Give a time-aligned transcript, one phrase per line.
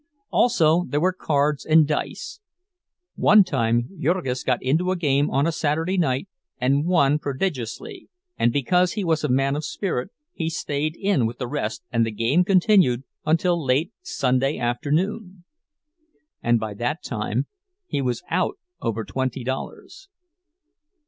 [0.31, 2.39] Also, there were cards and dice.
[3.13, 6.27] One time Jurgis got into a game on a Saturday night
[6.59, 11.37] and won prodigiously, and because he was a man of spirit he stayed in with
[11.37, 15.43] the rest and the game continued until late Sunday afternoon,
[16.41, 17.45] and by that time
[17.85, 20.09] he was "out" over twenty dollars.